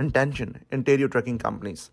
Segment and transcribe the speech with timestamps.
[0.00, 1.90] intention, Ontario trucking companies.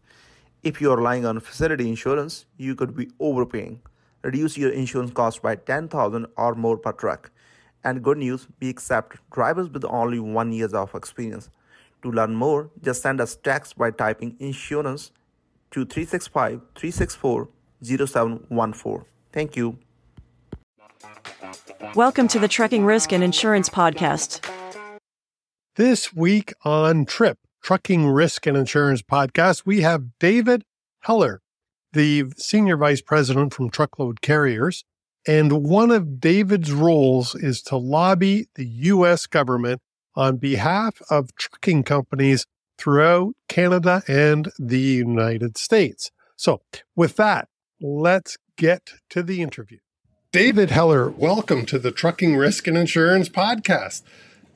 [0.63, 3.81] If you are relying on facility insurance, you could be overpaying.
[4.23, 7.31] Reduce your insurance cost by 10000 or more per truck.
[7.83, 11.49] And good news, we accept drivers with only one years of experience.
[12.03, 15.11] To learn more, just send us text by typing insurance
[15.71, 17.49] to 365 364
[17.83, 19.05] 0714.
[19.31, 19.77] Thank you.
[21.95, 24.43] Welcome to the Trucking Risk and Insurance Podcast.
[25.75, 27.37] This week on Trip,
[27.67, 30.63] Trucking Risk and Insurance Podcast, we have David
[31.01, 31.41] Heller,
[31.91, 34.85] the Senior Vice President from Truckload Carriers.
[35.27, 39.27] And one of David's roles is to lobby the U.S.
[39.27, 39.81] government
[40.15, 42.45] on behalf of trucking companies
[42.77, 46.09] throughout Canada and the United States.
[46.37, 46.61] So,
[46.95, 47.49] with that,
[47.81, 49.79] let's get to the interview.
[50.31, 54.03] David Heller, welcome to the Trucking Risk and Insurance Podcast.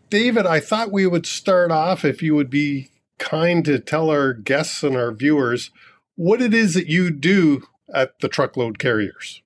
[0.10, 2.88] David, I thought we would start off if you would be
[3.22, 5.72] kind to tell our guests and our viewers
[6.16, 7.64] what it is that you do
[7.94, 9.42] at the truckload carriers.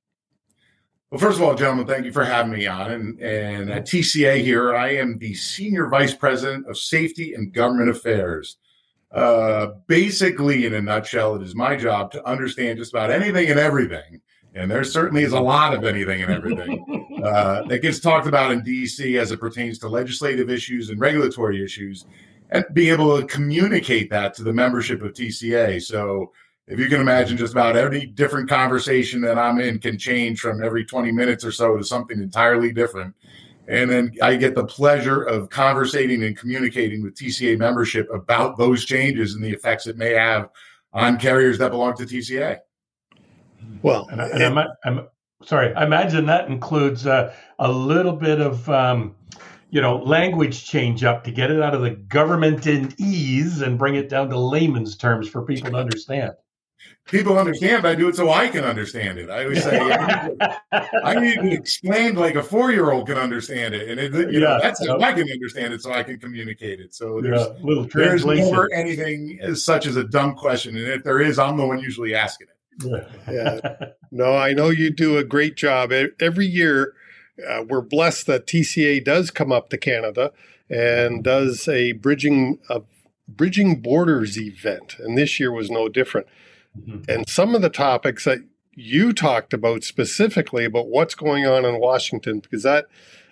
[1.12, 2.92] Well, first of all, gentlemen, thank you for having me on.
[2.92, 7.90] And, and at TCA here, I am the Senior Vice President of Safety and Government
[7.90, 8.58] Affairs.
[9.12, 13.60] Uh, basically, in a nutshell, it is my job to understand just about anything and
[13.60, 14.22] everything
[14.56, 18.52] and there certainly is a lot of anything and everything uh, that gets talked about
[18.52, 22.06] in DC as it pertains to legislative issues and regulatory issues,
[22.52, 25.82] and be able to communicate that to the membership of TCA.
[25.82, 26.32] So,
[26.68, 30.64] if you can imagine, just about every different conversation that I'm in can change from
[30.64, 33.14] every 20 minutes or so to something entirely different.
[33.68, 38.86] And then I get the pleasure of conversating and communicating with TCA membership about those
[38.86, 40.50] changes and the effects it may have
[40.94, 42.60] on carriers that belong to TCA.
[43.82, 45.08] Well, and, and I'm, I'm,
[45.44, 49.16] sorry, I imagine that includes uh, a little bit of, um,
[49.76, 53.78] you know, language change up to get it out of the government in ease and
[53.78, 56.32] bring it down to layman's terms for people to understand.
[57.04, 59.30] People understand, but I do it so I can understand it.
[59.30, 64.00] I always say I need, to, I explain like a four-year-old can understand it, and
[64.00, 66.96] it, you yeah, know that's how I can understand it, so I can communicate it.
[66.96, 71.04] So there's yeah, little there's never anything as such as a dumb question, and if
[71.04, 72.56] there is, I'm the one usually asking it
[73.30, 73.60] yeah.
[74.12, 75.92] No, I know you do a great job.
[76.20, 76.94] Every year,
[77.48, 80.32] uh, we're blessed that TCA does come up to Canada
[80.70, 82.82] and does a bridging a
[83.28, 86.28] bridging borders event, and this year was no different.
[86.80, 87.10] Mm-hmm.
[87.10, 88.40] And some of the topics that
[88.74, 92.88] you talked about specifically about what's going on in Washington, because that,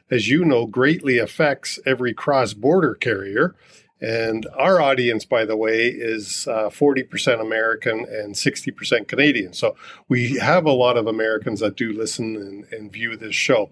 [0.10, 3.56] as you know, greatly affects every cross border carrier.
[4.04, 9.54] And our audience, by the way, is uh, 40% American and 60% Canadian.
[9.54, 9.78] So
[10.10, 13.72] we have a lot of Americans that do listen and, and view this show.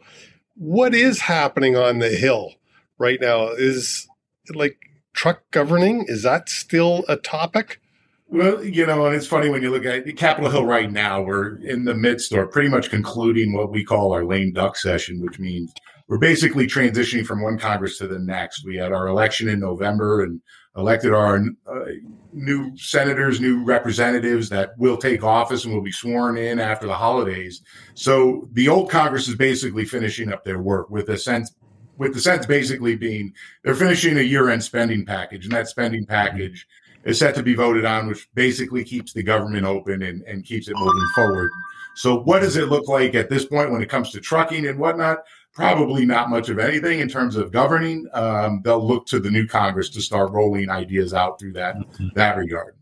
[0.56, 2.54] What is happening on the Hill
[2.98, 3.50] right now?
[3.50, 4.08] Is
[4.54, 4.78] like
[5.14, 7.82] truck governing, is that still a topic?
[8.30, 11.58] Well, you know, and it's funny when you look at Capitol Hill right now, we're
[11.58, 15.40] in the midst or pretty much concluding what we call our lame duck session, which
[15.40, 15.74] means
[16.12, 18.66] we're basically transitioning from one Congress to the next.
[18.66, 20.42] We had our election in November and
[20.76, 21.86] elected our uh,
[22.34, 26.94] new senators, new representatives that will take office and will be sworn in after the
[26.94, 27.62] holidays.
[27.94, 31.56] So the old Congress is basically finishing up their work with a sense
[31.96, 33.34] with the sense basically being
[33.64, 36.68] they're finishing a year-end spending package, and that spending package
[37.06, 40.68] is set to be voted on, which basically keeps the government open and, and keeps
[40.68, 41.52] it moving forward.
[41.96, 44.80] So, what does it look like at this point when it comes to trucking and
[44.80, 45.20] whatnot?
[45.54, 48.08] Probably not much of anything in terms of governing.
[48.14, 52.08] Um, they'll look to the new Congress to start rolling ideas out through that mm-hmm.
[52.16, 52.76] that regard.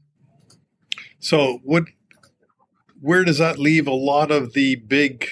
[1.20, 1.86] So, what?
[3.02, 5.28] Where does that leave a lot of the big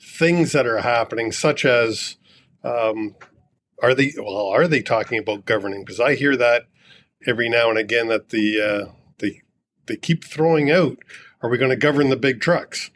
[0.00, 2.16] things that are happening, such as?
[2.64, 3.16] Um,
[3.82, 4.46] are they well?
[4.46, 5.84] Are they talking about governing?
[5.84, 6.66] Because I hear that
[7.26, 9.42] every now and again that the uh, they
[9.86, 10.98] they keep throwing out.
[11.42, 12.91] Are we going to govern the big trucks?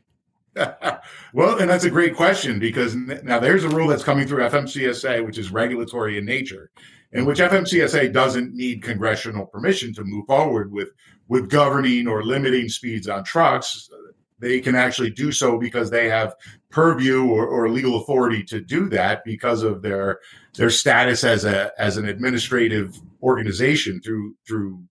[1.32, 5.24] well, and that's a great question because now there's a rule that's coming through FMCSA,
[5.24, 6.70] which is regulatory in nature,
[7.12, 10.88] in which FMCSA doesn't need congressional permission to move forward with
[11.28, 13.90] with governing or limiting speeds on trucks.
[14.38, 16.34] They can actually do so because they have
[16.70, 20.20] purview or, or legal authority to do that because of their
[20.54, 24.82] their status as a as an administrative organization through through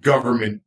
[0.00, 0.62] government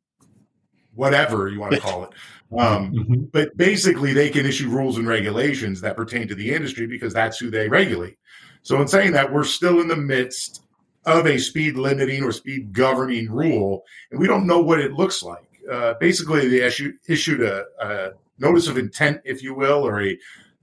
[0.94, 2.09] whatever you want to call it
[2.57, 3.24] um, mm-hmm.
[3.31, 7.38] But basically, they can issue rules and regulations that pertain to the industry because that's
[7.38, 8.18] who they regulate.
[8.63, 10.65] So, in saying that, we're still in the midst
[11.06, 15.24] of a speed limiting or speed governing rule, and we don't know what it looks
[15.24, 15.48] like.
[15.71, 20.18] Uh, basically, they issued, issued a, a, notice of intent, if you will, or a,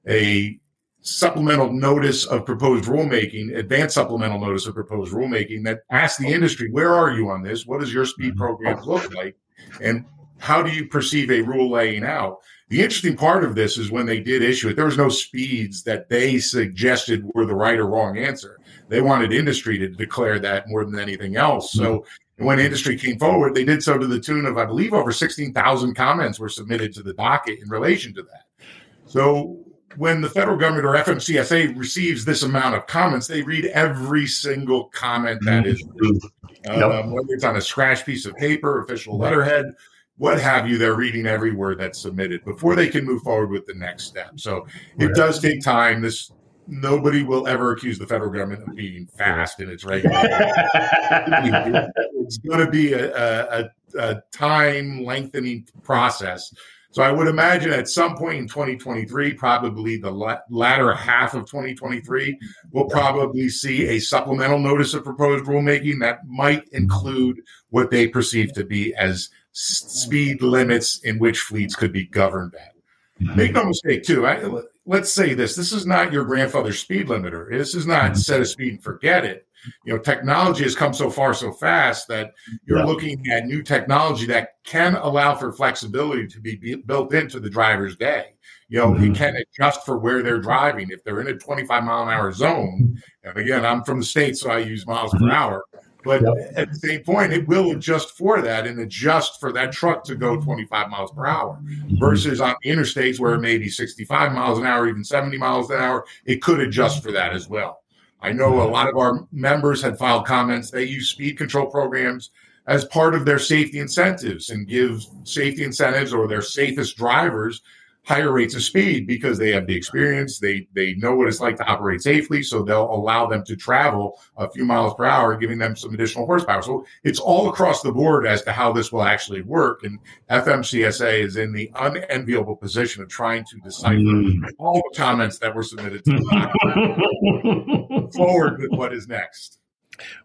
[0.09, 0.59] a
[1.01, 6.71] supplemental notice of proposed rulemaking, advanced supplemental notice of proposed rulemaking that asks the industry,
[6.71, 7.67] where are you on this?
[7.67, 8.41] What does your speed mm-hmm.
[8.41, 9.37] program look like?
[9.81, 10.05] And
[10.39, 12.39] how do you perceive a rule laying out?
[12.69, 15.83] The interesting part of this is when they did issue it, there was no speeds
[15.85, 18.59] that they suggested were the right or wrong answer.
[18.89, 21.73] They wanted industry to declare that more than anything else.
[21.73, 22.45] So mm-hmm.
[22.45, 25.95] when industry came forward, they did so to the tune of, I believe, over 16,000
[25.95, 28.67] comments were submitted to the docket in relation to that.
[29.07, 29.65] So
[29.97, 34.85] when the federal government or FMCSA receives this amount of comments, they read every single
[34.91, 36.71] comment that is mm-hmm.
[36.71, 37.07] um, yep.
[37.07, 39.75] whether it's on a scratch piece of paper, official letterhead,
[40.19, 40.79] what have you.
[40.79, 44.39] They're reading every word that's submitted before they can move forward with the next step.
[44.39, 44.67] So
[44.99, 46.03] it does take time.
[46.03, 46.31] This
[46.67, 50.31] nobody will ever accuse the federal government of being fast in its regulation.
[50.75, 56.53] it's going to be a, a, a time lengthening process
[56.91, 61.45] so I would imagine at some point in 2023, probably the la- latter half of
[61.45, 62.39] 2023,
[62.73, 68.55] we'll probably see a supplemental notice of proposed rulemaking that might include what they perceive
[68.55, 72.75] to be as speed limits in which fleets could be governed at.
[73.23, 73.37] Mm-hmm.
[73.37, 74.27] Make no mistake, too.
[74.27, 74.43] I,
[74.87, 77.51] let's say this: this is not your grandfather's speed limiter.
[77.51, 78.15] This is not mm-hmm.
[78.15, 79.49] set a speed and forget it
[79.85, 82.33] you know technology has come so far so fast that
[82.65, 82.85] you're yeah.
[82.85, 87.97] looking at new technology that can allow for flexibility to be built into the driver's
[87.97, 88.27] day
[88.69, 89.13] you know mm-hmm.
[89.13, 92.33] it can adjust for where they're driving if they're in a 25 mile an hour
[92.33, 95.31] zone and again i'm from the states so i use miles per mm-hmm.
[95.31, 95.65] hour
[96.05, 96.53] but yep.
[96.57, 100.15] at the same point, it will adjust for that and adjust for that truck to
[100.15, 101.99] go 25 miles per hour mm-hmm.
[101.99, 105.81] versus on interstates where it may be 65 miles an hour, even 70 miles an
[105.81, 106.05] hour.
[106.25, 107.83] It could adjust for that as well.
[108.21, 110.71] I know a lot of our members had filed comments.
[110.71, 112.31] They use speed control programs
[112.67, 117.63] as part of their safety incentives and give safety incentives or their safest drivers
[118.09, 120.39] higher rates of speed because they have the experience.
[120.39, 124.19] They they know what it's like to operate safely, so they'll allow them to travel
[124.39, 126.63] a few miles per hour, giving them some additional horsepower.
[126.63, 129.85] So it's all across the board as to how this will actually work.
[129.85, 129.99] And
[130.31, 134.43] FMCSA is in the unenviable position of trying to decipher mm.
[134.59, 139.59] all the comments that were submitted to the forward with what is next.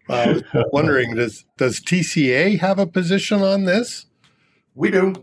[0.07, 4.05] Uh, I was wondering, does does TCA have a position on this?
[4.73, 5.13] We do.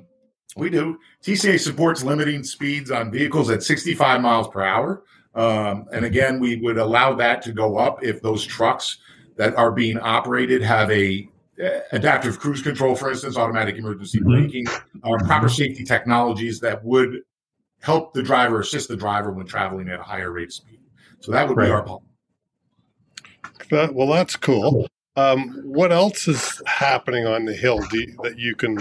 [0.56, 0.98] We do.
[1.22, 5.02] TCA supports limiting speeds on vehicles at 65 miles per hour.
[5.34, 8.98] Um, and again, we would allow that to go up if those trucks
[9.36, 11.28] that are being operated have a
[11.62, 14.30] uh, adaptive cruise control, for instance, automatic emergency mm-hmm.
[14.30, 14.66] braking,
[15.04, 17.20] or proper safety technologies that would
[17.80, 20.80] help the driver, assist the driver when traveling at a higher rate of speed.
[21.20, 21.66] So that would right.
[21.66, 22.06] be our policy.
[23.70, 24.88] That, well, that's cool.
[25.16, 28.78] Um, what else is happening on the hill you, that you can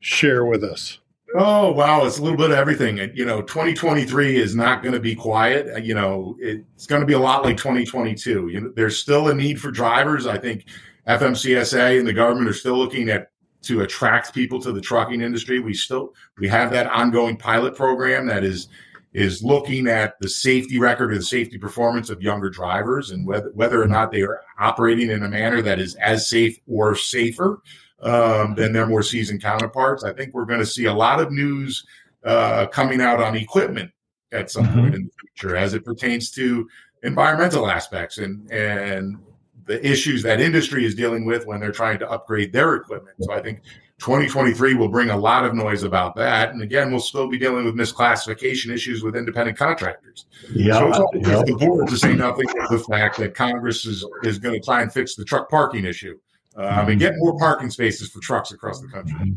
[0.00, 1.00] share with us?
[1.36, 2.98] Oh wow, it's a little bit of everything.
[3.12, 5.74] You know, 2023 is not going to be quiet.
[5.74, 8.48] Uh, you know, it's going to be a lot like 2022.
[8.48, 10.28] You know, there's still a need for drivers.
[10.28, 10.66] I think
[11.08, 13.32] FMCSA and the government are still looking at
[13.62, 15.58] to attract people to the trucking industry.
[15.58, 18.68] We still we have that ongoing pilot program that is
[19.12, 23.50] is looking at the safety record or the safety performance of younger drivers and whether
[23.54, 27.60] whether or not they are operating in a manner that is as safe or safer
[28.04, 30.04] um, than their more seasoned counterparts.
[30.04, 31.84] I think we're going to see a lot of news
[32.24, 33.90] uh, coming out on equipment
[34.32, 34.80] at some mm-hmm.
[34.80, 36.68] point in the future as it pertains to
[37.02, 39.18] environmental aspects and and
[39.66, 43.16] the issues that industry is dealing with when they're trying to upgrade their equipment.
[43.20, 43.62] So I think
[43.98, 46.50] 2023 will bring a lot of noise about that.
[46.50, 50.26] And again, we'll still be dealing with misclassification issues with independent contractors.
[50.52, 54.38] Yeah, so it's the board to say nothing of the fact that Congress is, is
[54.38, 56.18] going to try and fix the truck parking issue
[56.56, 59.34] um, and get more parking spaces for trucks across the country.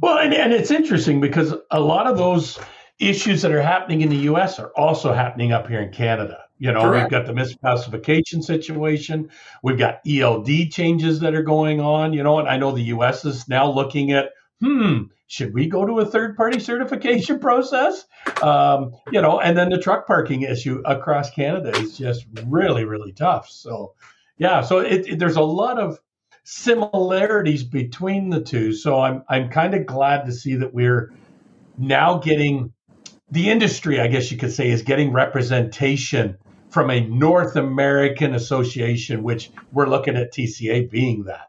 [0.00, 2.58] Well, and, and it's interesting because a lot of those
[2.98, 4.58] issues that are happening in the U.S.
[4.58, 6.44] are also happening up here in Canada.
[6.58, 7.10] You know, Correct.
[7.10, 9.30] we've got the misclassification situation.
[9.62, 12.12] We've got ELD changes that are going on.
[12.12, 13.24] You know, and I know the U.S.
[13.24, 18.04] is now looking at, hmm, should we go to a third party certification process?
[18.42, 23.12] Um, you know, and then the truck parking issue across Canada is just really, really
[23.12, 23.48] tough.
[23.48, 23.94] So,
[24.36, 25.98] yeah, so it, it, there's a lot of
[26.44, 28.72] similarities between the two.
[28.72, 31.12] So I'm I'm kind of glad to see that we're
[31.78, 32.72] now getting
[33.30, 36.36] the industry, I guess you could say, is getting representation
[36.68, 41.48] from a North American association, which we're looking at TCA being that.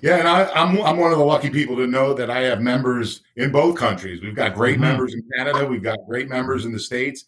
[0.00, 2.40] Yeah, and I, am I'm, I'm one of the lucky people to know that I
[2.40, 4.20] have members in both countries.
[4.20, 4.82] We've got great mm-hmm.
[4.82, 7.24] members in Canada, we've got great members in the states,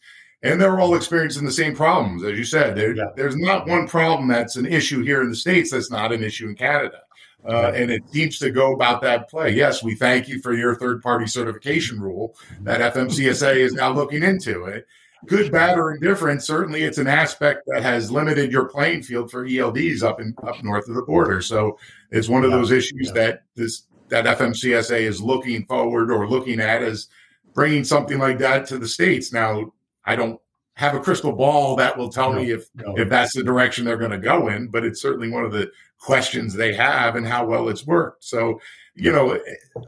[0.46, 2.76] and they're all experiencing the same problems, as you said.
[2.76, 3.06] There, yeah.
[3.16, 6.48] There's not one problem that's an issue here in the states that's not an issue
[6.48, 7.00] in Canada.
[7.48, 9.50] Uh, and it seems to go about that play.
[9.50, 14.22] Yes, we thank you for your third party certification rule that FMCSA is now looking
[14.22, 14.86] into it.
[15.26, 19.46] good, bad, or indifferent, certainly it's an aspect that has limited your playing field for
[19.46, 21.40] ELDs up in up north of the border.
[21.40, 21.78] So
[22.10, 26.82] it's one of those issues that this that FMCSA is looking forward or looking at
[26.82, 27.08] as
[27.54, 29.32] bringing something like that to the states.
[29.32, 29.72] Now,
[30.06, 30.40] I don't
[30.74, 32.94] have a crystal ball that will tell no, me if no.
[32.96, 35.70] if that's the direction they're going to go in, but it's certainly one of the
[35.98, 38.24] questions they have and how well it's worked.
[38.24, 38.60] So,
[38.94, 39.38] you know,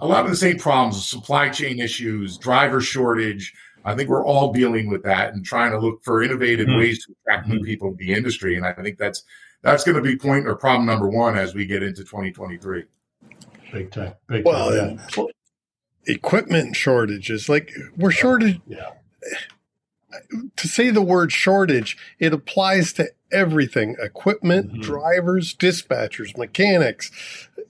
[0.00, 3.52] a lot of the same problems, supply chain issues, driver shortage.
[3.84, 6.78] I think we're all dealing with that and trying to look for innovative mm-hmm.
[6.78, 7.64] ways to attract new mm-hmm.
[7.64, 8.56] people to the industry.
[8.56, 9.24] And I think that's
[9.62, 12.84] that's going to be point or problem number one as we get into 2023.
[13.72, 14.14] Big time.
[14.28, 14.96] Big well, time.
[14.96, 15.06] Yeah.
[15.16, 15.28] well,
[16.06, 18.60] equipment shortages, like we're shorted.
[18.66, 18.90] Yeah.
[20.56, 24.80] To say the word shortage, it applies to everything equipment, mm-hmm.
[24.80, 27.10] drivers, dispatchers, mechanics.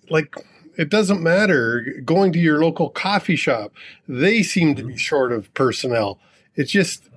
[0.08, 0.34] Like,
[0.76, 2.00] it doesn't matter.
[2.04, 3.72] Going to your local coffee shop,
[4.06, 4.98] they seem to be mm-hmm.
[4.98, 6.20] short of personnel.
[6.54, 7.08] It's just,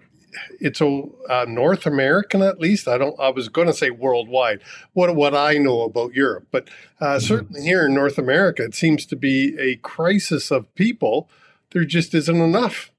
[0.60, 2.88] it's a uh, North American at least.
[2.88, 3.20] I don't.
[3.20, 4.62] I was going to say worldwide.
[4.94, 7.20] What what I know about Europe, but uh, mm-hmm.
[7.20, 11.30] certainly here in North America, it seems to be a crisis of people.
[11.72, 12.92] There just isn't enough.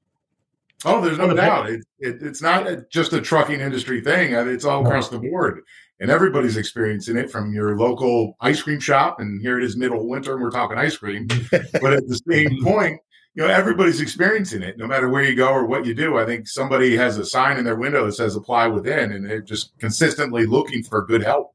[0.85, 1.71] Oh, there's no doubt.
[1.71, 4.33] It, it, it's not just a trucking industry thing.
[4.33, 5.61] It's all across the board,
[6.01, 7.31] and everybody's experiencing it.
[7.31, 10.79] From your local ice cream shop, and here it is, middle winter, and we're talking
[10.79, 11.29] ice cream.
[11.51, 13.01] but at the same point,
[13.35, 14.77] you know, everybody's experiencing it.
[14.77, 17.59] No matter where you go or what you do, I think somebody has a sign
[17.59, 21.55] in their window that says "Apply within," and they're just consistently looking for good help.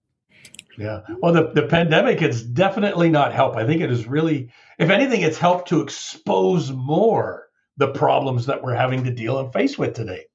[0.78, 1.02] Yeah.
[1.22, 3.58] Well, the, the pandemic has definitely not helped.
[3.58, 7.47] I think it has really, if anything, it's helped to expose more
[7.78, 10.26] the problems that we're having to deal and face with today.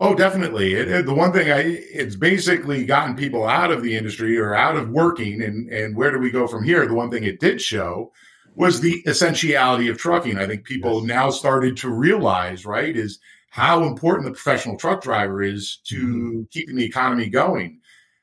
[0.00, 0.74] Oh, definitely.
[0.74, 4.54] It, it, the one thing I, it's basically gotten people out of the industry or
[4.54, 6.86] out of working, and and where do we go from here?
[6.86, 8.12] The one thing it did show
[8.54, 10.38] was the essentiality of trucking.
[10.38, 13.18] I think people now started to realize, right, is
[13.50, 16.42] how important the professional truck driver is to mm-hmm.
[16.50, 17.80] keeping the economy going.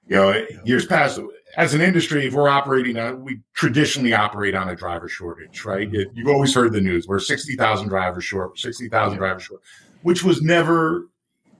[0.07, 1.19] You know, years past,
[1.57, 5.87] as an industry, if we're operating, on, we traditionally operate on a driver shortage, right?
[5.87, 5.95] Mm-hmm.
[5.95, 7.07] It, you've always heard the news.
[7.07, 9.17] We're 60,000 drivers short, 60,000 yeah.
[9.17, 9.61] drivers short,
[10.01, 11.07] which was never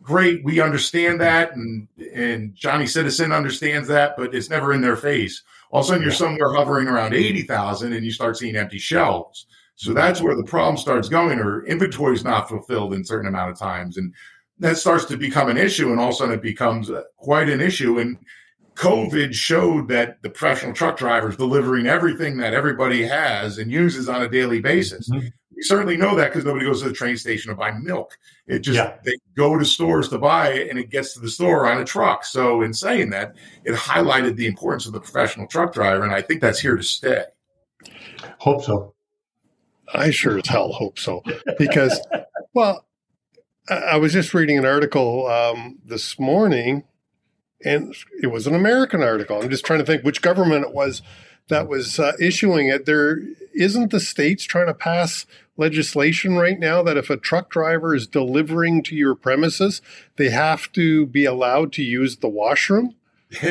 [0.02, 0.44] great.
[0.44, 1.24] We understand mm-hmm.
[1.24, 1.56] that.
[1.56, 5.44] And, and Johnny Citizen understands that, but it's never in their face.
[5.72, 7.24] All of a sudden, you're somewhere hovering around mm-hmm.
[7.24, 9.48] 80,000 and you start seeing empty shelves.
[9.78, 13.52] So that's where the problem starts going, or inventory is not fulfilled in certain amount
[13.52, 13.98] of times.
[13.98, 14.14] And
[14.60, 15.92] that starts to become an issue.
[15.92, 18.00] And all of a sudden, it becomes uh, quite an issue.
[18.00, 18.18] And
[18.76, 24.22] COVID showed that the professional truck drivers delivering everything that everybody has and uses on
[24.22, 25.10] a daily basis.
[25.10, 25.28] Mm-hmm.
[25.56, 28.18] We certainly know that because nobody goes to the train station to buy milk.
[28.48, 28.98] It just yeah.
[29.06, 31.86] they go to stores to buy it and it gets to the store on a
[31.86, 32.26] truck.
[32.26, 36.22] So in saying that, it highlighted the importance of the professional truck driver, and I
[36.22, 37.24] think that's here to stay.
[38.40, 38.94] Hope so.
[39.94, 41.24] I sure as hell hope so.
[41.58, 41.98] Because
[42.54, 42.86] well,
[43.70, 46.84] I was just reading an article um, this morning
[47.66, 49.42] and it was an American article.
[49.42, 51.02] I'm just trying to think which government it was
[51.50, 52.86] that was uh, issuing it.
[52.86, 53.20] There
[53.54, 55.26] isn't the states trying to pass
[55.58, 59.82] legislation right now that if a truck driver is delivering to your premises,
[60.18, 62.96] they have to be allowed to use the washroom.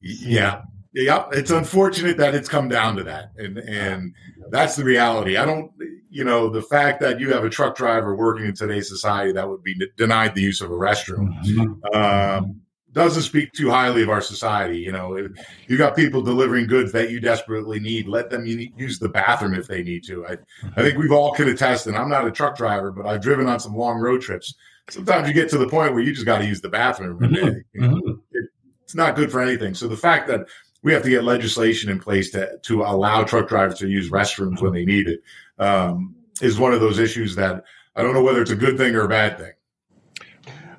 [0.00, 0.62] yeah.
[0.94, 4.14] Yeah, it's unfortunate that it's come down to that, and and
[4.50, 5.36] that's the reality.
[5.36, 5.70] I don't,
[6.10, 9.48] you know, the fact that you have a truck driver working in today's society that
[9.48, 11.38] would be denied the use of a restroom.
[11.44, 11.94] Mm-hmm.
[11.94, 14.78] Um, doesn't speak too highly of our society.
[14.78, 15.28] You know,
[15.66, 18.08] you got people delivering goods that you desperately need.
[18.08, 20.26] Let them use the bathroom if they need to.
[20.26, 20.36] I,
[20.76, 23.46] I think we've all can attest, and I'm not a truck driver, but I've driven
[23.46, 24.54] on some long road trips.
[24.90, 27.18] Sometimes you get to the point where you just got to use the bathroom.
[27.18, 27.84] Mm-hmm.
[27.84, 28.10] mm-hmm.
[28.32, 28.50] It,
[28.84, 29.74] it's not good for anything.
[29.74, 30.46] So the fact that
[30.82, 34.62] we have to get legislation in place to to allow truck drivers to use restrooms
[34.62, 35.20] when they need it
[35.58, 37.64] um, is one of those issues that
[37.96, 39.52] I don't know whether it's a good thing or a bad thing.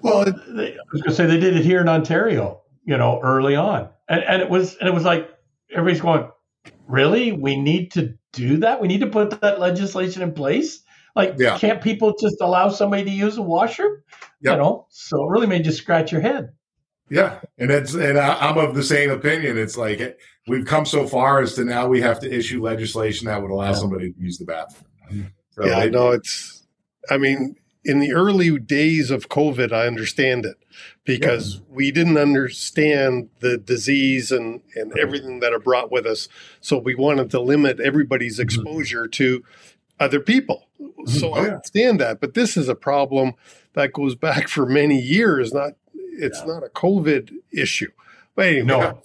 [0.02, 3.20] Well, they, I was going to say they did it here in Ontario, you know,
[3.22, 5.30] early on, and and it was and it was like
[5.72, 6.30] everybody's going,
[6.88, 7.32] really?
[7.32, 8.82] We need to do that?
[8.82, 10.82] We need to put that legislation in place?
[11.16, 11.58] Like, yeah.
[11.58, 14.02] can't people just allow somebody to use a washroom?
[14.42, 14.54] Yep.
[14.54, 16.50] You know, so it really made you scratch your head.
[17.10, 19.58] Yeah, and it's and I'm of the same opinion.
[19.58, 23.42] It's like we've come so far as to now we have to issue legislation that
[23.42, 25.34] would allow somebody to use the bathroom.
[25.50, 26.68] So yeah, I know it's.
[27.10, 27.56] I mean,
[27.90, 30.58] in the early days of COVID, I understand it
[31.06, 31.64] because yes.
[31.70, 36.28] we didn't understand the disease and, and everything that it brought with us.
[36.62, 38.44] So we wanted to limit everybody's mm-hmm.
[38.44, 39.12] exposure mm-hmm.
[39.12, 39.44] to
[40.00, 40.68] other people.
[40.80, 41.08] Mm-hmm.
[41.08, 42.22] So oh, I understand that.
[42.22, 43.34] But this is a problem
[43.74, 45.52] that goes back for many years.
[45.52, 46.54] Not it's yeah.
[46.54, 47.92] not a COVID issue.
[48.36, 49.02] But anyway, no.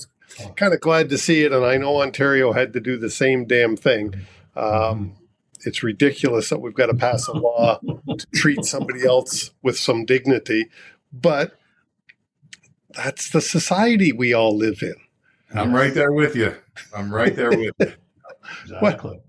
[0.57, 1.53] Kind of glad to see it.
[1.53, 4.15] And I know Ontario had to do the same damn thing.
[4.55, 5.24] Mm-hmm.
[5.67, 10.05] It's ridiculous that we've got to pass a law to treat somebody else with some
[10.05, 10.69] dignity.
[11.13, 11.59] But
[12.91, 14.95] that's the society we all live in.
[15.55, 16.55] I'm right there with you.
[16.95, 17.93] I'm right there with you.
[18.65, 19.21] exactly.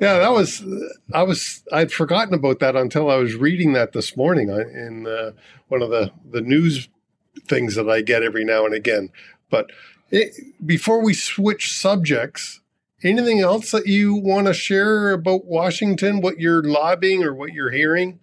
[0.00, 0.64] Yeah, that was
[1.12, 5.32] I was I'd forgotten about that until I was reading that this morning in uh,
[5.68, 6.88] one of the the news
[7.46, 9.10] things that I get every now and again.
[9.50, 9.70] But
[10.10, 12.60] it, before we switch subjects,
[13.02, 16.20] anything else that you want to share about Washington?
[16.20, 18.20] What you're lobbying or what you're hearing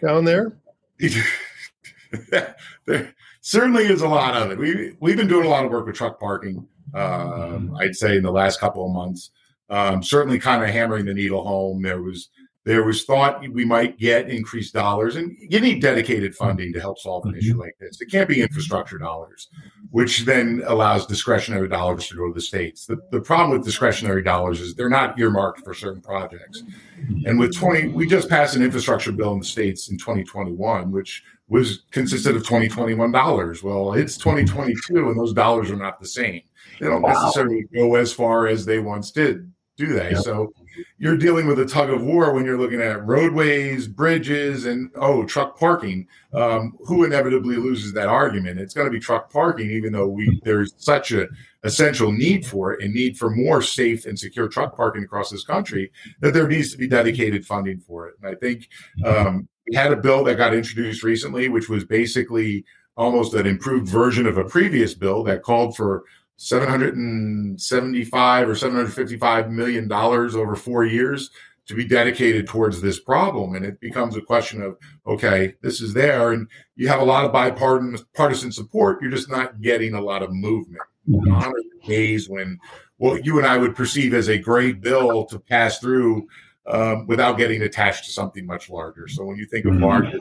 [0.00, 0.52] down there?
[2.86, 4.58] there certainly is a lot of it.
[4.58, 6.66] We we've been doing a lot of work with truck parking.
[6.94, 9.30] Um, I'd say in the last couple of months,
[9.70, 11.82] um, certainly kind of hammering the needle home.
[11.82, 12.28] There was
[12.64, 16.98] there was thought we might get increased dollars, and you need dedicated funding to help
[16.98, 17.60] solve an issue mm-hmm.
[17.60, 18.00] like this.
[18.00, 19.48] It can't be infrastructure dollars,
[19.90, 22.86] which then allows discretionary dollars to go to the states.
[22.86, 26.62] The, the problem with discretionary dollars is they're not earmarked for certain projects.
[26.62, 27.26] Mm-hmm.
[27.26, 31.24] And with 20, we just passed an infrastructure bill in the states in 2021, which
[31.48, 33.64] was consisted of 2021 dollars.
[33.64, 36.42] Well, it's 2022, and those dollars are not the same.
[36.78, 37.12] They don't wow.
[37.12, 40.14] necessarily go as far as they once did do they?
[40.14, 40.52] So
[40.98, 45.24] you're dealing with a tug of war when you're looking at roadways, bridges, and oh,
[45.24, 46.06] truck parking.
[46.34, 48.60] Um, who inevitably loses that argument?
[48.60, 51.26] It's going to be truck parking, even though we there's such a
[51.64, 55.44] essential need for it and need for more safe and secure truck parking across this
[55.44, 58.14] country that there needs to be dedicated funding for it.
[58.20, 58.68] And I think
[59.04, 62.64] um, we had a bill that got introduced recently, which was basically
[62.96, 66.04] almost an improved version of a previous bill that called for
[66.42, 71.30] 775 or 755 million dollars over four years
[71.66, 73.54] to be dedicated towards this problem.
[73.54, 76.32] And it becomes a question of okay this is there.
[76.32, 79.00] And you have a lot of bipartisan support.
[79.00, 80.82] You're just not getting a lot of movement.
[81.08, 81.88] Mm-hmm.
[81.88, 82.60] days when
[82.98, 86.28] what you and i would perceive as a great bill to pass through
[86.66, 89.08] um, without getting attached to something much larger.
[89.08, 89.84] So when you think of mm-hmm.
[89.84, 90.18] larger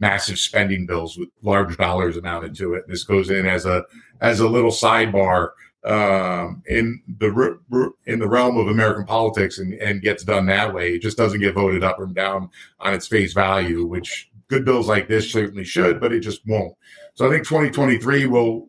[0.00, 2.88] massive spending bills with large dollars amounted to it.
[2.88, 3.84] This goes in as a
[4.20, 5.50] as a little sidebar
[5.84, 10.94] um, in the in the realm of American politics and, and gets done that way.
[10.94, 14.88] It just doesn't get voted up or down on its face value, which good bills
[14.88, 16.74] like this certainly should, but it just won't.
[17.14, 18.68] So I think 2023 will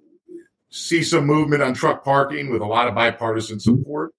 [0.69, 4.13] see some movement on truck parking with a lot of bipartisan support.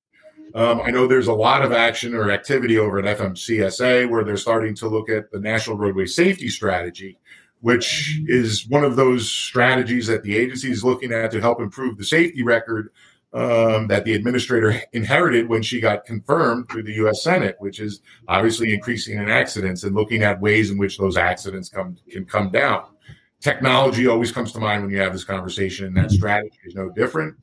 [0.54, 4.36] Um, I know there's a lot of action or activity over at FMCSA where they're
[4.36, 7.18] starting to look at the National Roadway Safety Strategy,
[7.60, 11.96] which is one of those strategies that the agency is looking at to help improve
[11.96, 12.90] the safety record
[13.34, 17.22] um, that the administrator inherited when she got confirmed through the U.S.
[17.22, 21.68] Senate, which is obviously increasing in accidents and looking at ways in which those accidents
[21.68, 22.84] come can come down.
[23.40, 26.90] Technology always comes to mind when you have this conversation, and that strategy is no
[26.90, 27.34] different.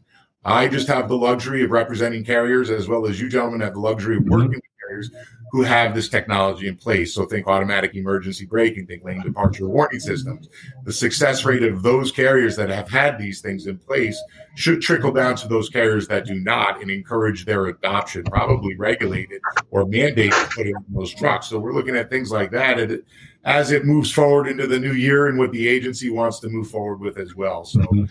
[0.50, 3.80] I just have the luxury of representing carriers as well as you gentlemen have the
[3.80, 4.56] luxury of working mm-hmm.
[4.56, 5.12] with carriers
[5.52, 7.14] who have this technology in place.
[7.14, 10.48] So think automatic emergency braking, think lane departure warning systems.
[10.84, 14.22] The success rate of those carriers that have had these things in place
[14.56, 19.42] should trickle down to those carriers that do not and encourage their adoption, probably regulated
[19.72, 21.48] or mandated to put in those trucks.
[21.48, 23.02] So we're looking at things like that
[23.46, 26.70] as it moves forward into the new year and what the agency wants to move
[26.70, 27.66] forward with as well.
[27.66, 28.06] So mm-hmm.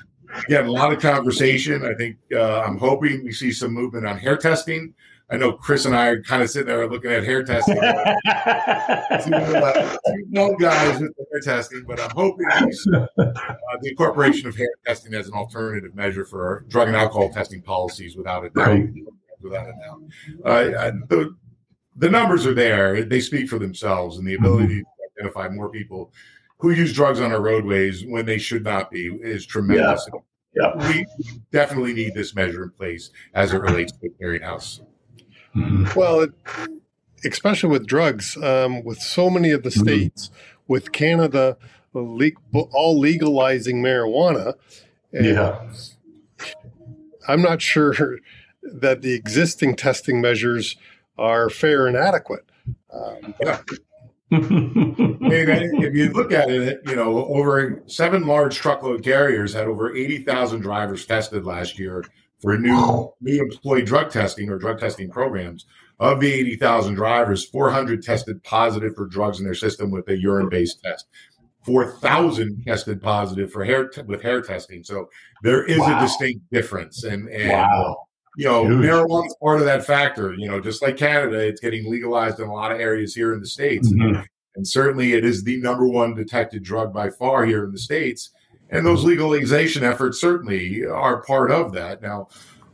[0.46, 1.84] Again, a lot of conversation.
[1.84, 4.94] I think uh, I'm hoping we see some movement on hair testing.
[5.30, 7.76] I know Chris and I are kind of sitting there looking at hair testing.
[7.82, 8.14] uh,
[10.58, 15.34] guys with hair testing, but I'm hoping uh, the incorporation of hair testing as an
[15.34, 18.68] alternative measure for drug and alcohol testing policies without a doubt.
[18.68, 18.88] Right.
[19.42, 20.00] Without a doubt.
[20.44, 21.36] Uh, the,
[21.96, 23.04] the numbers are there.
[23.04, 24.78] They speak for themselves and the ability mm-hmm.
[24.78, 26.10] to identify more people
[26.58, 30.08] who use drugs on our roadways when they should not be is tremendous.
[30.54, 30.72] Yeah.
[30.76, 30.88] yeah.
[30.88, 31.06] We
[31.52, 34.80] definitely need this measure in place as it relates to the clearinghouse.
[35.54, 35.98] Mm-hmm.
[35.98, 36.32] Well, it,
[37.24, 39.82] especially with drugs, um, with so many of the mm-hmm.
[39.82, 40.72] states, mm-hmm.
[40.72, 41.56] with Canada
[41.94, 44.54] all legalizing marijuana.
[45.12, 45.68] yeah.
[47.26, 48.18] I'm not sure
[48.62, 50.76] that the existing testing measures
[51.16, 52.44] are fair and adequate.
[52.92, 53.60] Um, yeah
[54.30, 60.60] if you look at it, you know, over seven large truckload carriers had over 80,000
[60.60, 62.04] drivers tested last year
[62.40, 65.66] for new, new employee drug testing or drug testing programs.
[66.00, 70.48] Of the 80,000 drivers, 400 tested positive for drugs in their system with a urine
[70.48, 71.06] based test.
[71.64, 74.84] 4,000 tested positive for hair t- with hair testing.
[74.84, 75.10] So
[75.42, 75.98] there is wow.
[75.98, 77.02] a distinct difference.
[77.02, 78.07] And, and wow.
[78.38, 80.32] You know, marijuana is part of that factor.
[80.32, 83.40] You know, just like Canada, it's getting legalized in a lot of areas here in
[83.40, 83.92] the States.
[83.92, 84.20] Mm-hmm.
[84.54, 88.30] And certainly it is the number one detected drug by far here in the States.
[88.70, 92.00] And those legalization efforts certainly are part of that.
[92.00, 92.28] Now,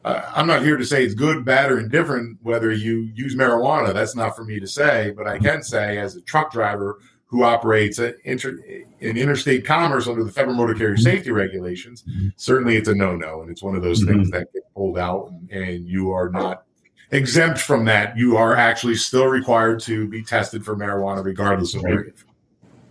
[0.05, 3.94] I'm not here to say it's good, bad, or indifferent whether you use marijuana.
[3.94, 6.98] That's not for me to say, but I can say as a truck driver
[7.35, 8.61] who operates inter,
[9.01, 12.05] in interstate commerce under the federal motor carrier safety regulations,
[12.37, 14.18] certainly it's a no-no, and it's one of those mm-hmm.
[14.18, 16.62] things that get pulled out, and, and you are not
[17.11, 18.16] exempt from that.
[18.16, 21.94] You are actually still required to be tested for marijuana, regardless of right.
[21.94, 22.14] where.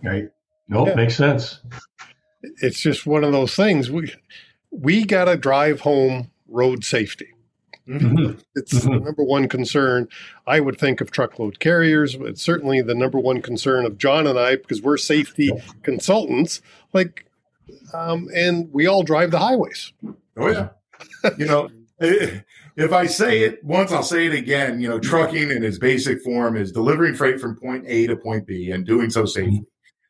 [0.03, 0.29] Right.
[0.67, 0.95] Nope, yeah.
[0.95, 1.62] makes sense.
[2.62, 3.89] It's just one of those things.
[3.89, 4.13] We
[4.71, 7.32] we got to drive home road safety.
[7.87, 8.39] Mm-hmm.
[8.55, 8.93] It's mm-hmm.
[8.93, 10.07] the number one concern.
[10.47, 14.37] I would think of truckload carriers, but certainly the number one concern of John and
[14.37, 16.61] I because we're safety consultants.
[16.93, 17.25] Like,
[17.93, 19.91] um, and we all drive the highways.
[20.37, 20.69] Oh yeah,
[21.37, 21.69] you know.
[22.75, 24.81] If I say it once, I'll say it again.
[24.81, 28.47] You know, trucking in its basic form is delivering freight from point A to point
[28.47, 29.63] B and doing so safely.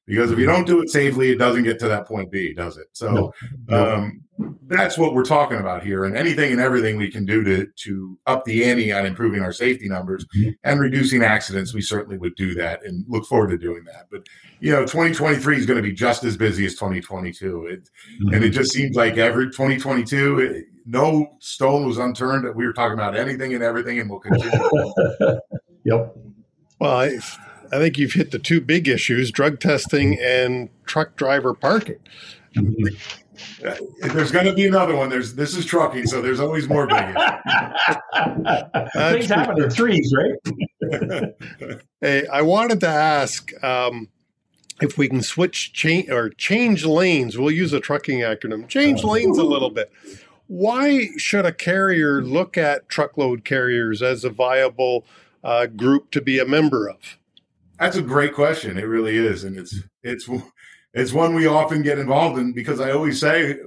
[0.06, 2.78] Because if you don't do it safely, it doesn't get to that point B, does
[2.78, 2.88] it?
[2.92, 3.34] So
[3.70, 4.22] um,
[4.68, 6.04] that's what we're talking about here.
[6.04, 9.54] And anything and everything we can do to to up the ante on improving our
[9.54, 10.50] safety numbers mm-hmm.
[10.66, 14.08] and reducing accidents, we certainly would do that and look forward to doing that.
[14.12, 14.28] But
[14.60, 17.68] you know, 2023 is going to be just as busy as 2022.
[17.68, 18.34] It, mm-hmm.
[18.34, 22.54] And it just seems like every 2022, it, no stone was unturned.
[22.56, 24.52] We were talking about anything and everything, and we'll continue.
[25.86, 26.16] yep.
[26.80, 27.18] Well, I,
[27.74, 32.00] I think you've hit the two big issues: drug testing and truck driver parking.
[32.56, 32.96] Mm-hmm.
[34.14, 35.10] There's going to be another one.
[35.10, 37.04] There's this is trucking, so there's always more big.
[38.94, 41.34] Things happen in threes, right?
[42.02, 44.10] hey, I wanted to ask um,
[44.82, 47.38] if we can switch change or change lanes.
[47.38, 48.68] We'll use a trucking acronym.
[48.68, 49.92] Change lanes a little bit.
[50.48, 55.06] Why should a carrier look at truckload carriers as a viable
[55.44, 57.18] uh, group to be a member of?
[57.84, 58.78] That's a great question.
[58.78, 60.30] It really is, and it's it's
[60.94, 63.58] it's one we often get involved in because I always say,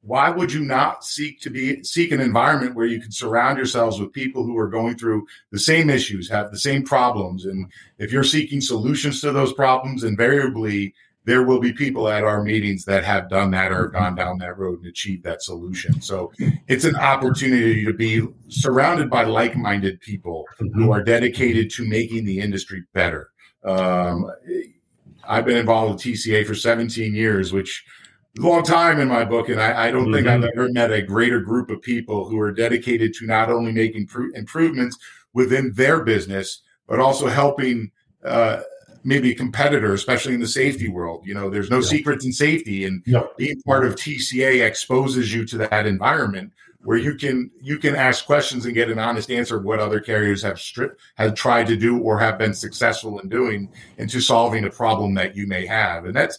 [0.00, 4.00] why would you not seek to be seek an environment where you can surround yourselves
[4.00, 8.10] with people who are going through the same issues, have the same problems, and if
[8.10, 10.94] you're seeking solutions to those problems, invariably
[11.26, 14.56] there will be people at our meetings that have done that or gone down that
[14.56, 16.00] road and achieved that solution.
[16.00, 16.32] So
[16.66, 20.90] it's an opportunity to be surrounded by like-minded people who mm-hmm.
[20.90, 23.28] are dedicated to making the industry better.
[23.64, 24.30] Um,
[25.28, 27.84] I've been involved with TCA for 17 years, which
[28.36, 30.14] is a long time in my book, and I, I don't mm-hmm.
[30.14, 30.58] think I've mm-hmm.
[30.58, 34.34] ever met a greater group of people who are dedicated to not only making pr-
[34.34, 34.96] improvements
[35.32, 37.90] within their business, but also helping
[38.24, 38.60] uh,
[39.04, 41.26] maybe a competitor, especially in the safety world.
[41.26, 41.88] You know, there's no yeah.
[41.88, 43.22] secrets in safety, and yeah.
[43.36, 48.24] being part of TCA exposes you to that environment where you can you can ask
[48.24, 51.76] questions and get an honest answer of what other carriers have stri- have tried to
[51.76, 56.06] do or have been successful in doing into solving a problem that you may have.
[56.06, 56.38] And that's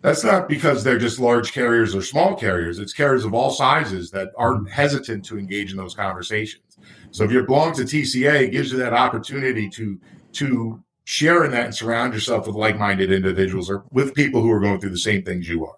[0.00, 2.78] that's not because they're just large carriers or small carriers.
[2.78, 4.66] It's carriers of all sizes that are mm-hmm.
[4.66, 6.78] hesitant to engage in those conversations.
[7.10, 9.98] So if you belong to tca it gives you that opportunity to
[10.32, 14.60] to share in that and surround yourself with like-minded individuals or with people who are
[14.60, 15.76] going through the same things you are.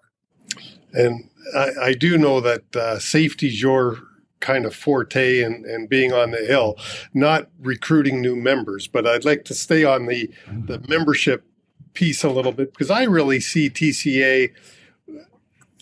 [0.93, 3.99] And I, I do know that uh, safety's your
[4.41, 6.77] kind of forte and, and being on the hill,
[7.13, 8.87] not recruiting new members.
[8.87, 11.45] But I'd like to stay on the, the membership
[11.93, 14.51] piece a little bit because I really see TCA,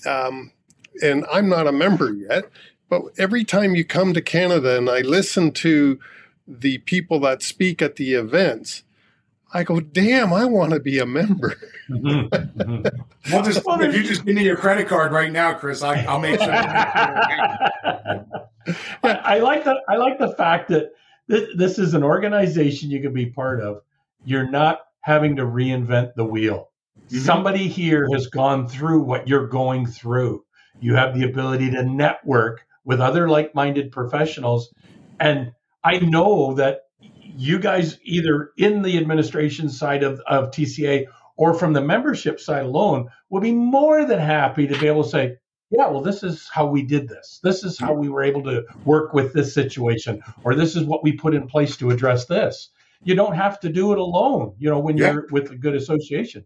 [0.05, 0.51] um,
[1.01, 2.45] and I'm not a member yet,
[2.89, 5.99] but every time you come to Canada and I listen to
[6.47, 8.83] the people that speak at the events,
[9.51, 11.55] I go, damn, I want to be a member.
[11.89, 12.33] Mm-hmm.
[12.61, 13.33] Mm-hmm.
[13.33, 16.19] Well, just, if you just give me your credit card right now, Chris, I, will
[16.19, 16.51] make sure.
[16.53, 18.25] I,
[19.03, 20.91] I, like the I like the fact that
[21.27, 23.81] this, this is an organization you can be part of.
[24.23, 26.69] You're not having to reinvent the wheel.
[27.07, 27.17] Mm-hmm.
[27.17, 30.43] Somebody here has gone through what you're going through.
[30.79, 34.73] You have the ability to network with other like-minded professionals,
[35.19, 35.51] and
[35.83, 36.88] I know that
[37.35, 41.05] you guys either in the administration side of, of TCA
[41.37, 45.09] or from the membership side alone will be more than happy to be able to
[45.09, 45.37] say,
[45.71, 47.39] yeah, well, this is how we did this.
[47.43, 51.03] This is how we were able to work with this situation, or this is what
[51.03, 52.69] we put in place to address this.
[53.03, 55.13] You don't have to do it alone, you know, when yeah.
[55.13, 56.45] you're with a good association.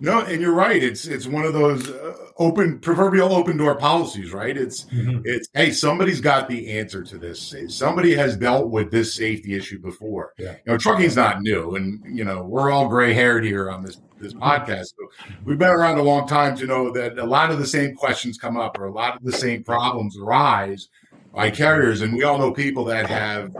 [0.00, 0.82] No, and you're right.
[0.82, 4.56] It's it's one of those uh, open proverbial open door policies, right?
[4.56, 5.22] It's mm-hmm.
[5.24, 7.54] it's hey, somebody's got the answer to this.
[7.68, 10.34] Somebody has dealt with this safety issue before.
[10.38, 10.52] Yeah.
[10.52, 14.00] You know, trucking's not new, and you know we're all gray haired here on this
[14.20, 14.42] this mm-hmm.
[14.42, 14.86] podcast.
[14.86, 17.94] So we've been around a long time to know that a lot of the same
[17.94, 20.88] questions come up, or a lot of the same problems arise
[21.34, 23.54] by carriers, and we all know people that have